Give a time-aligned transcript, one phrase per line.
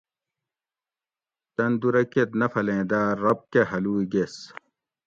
[1.55, 4.35] تن دُو رکیت نفلیں داۤ رب کہ ہلوئ گیس